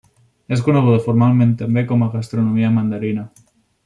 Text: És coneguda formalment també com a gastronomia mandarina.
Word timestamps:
És 0.55 0.61
coneguda 0.67 1.03
formalment 1.03 1.51
també 1.61 1.83
com 1.91 2.01
a 2.01 2.11
gastronomia 2.17 2.73
mandarina. 2.79 3.27